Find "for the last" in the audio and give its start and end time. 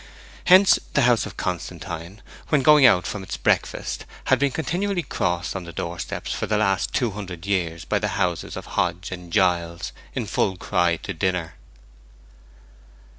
6.27-6.91